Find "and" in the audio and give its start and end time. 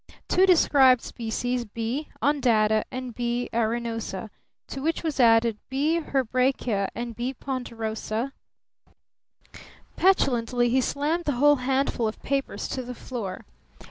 2.91-3.13, 6.95-7.15